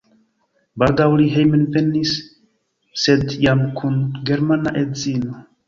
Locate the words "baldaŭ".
0.83-1.05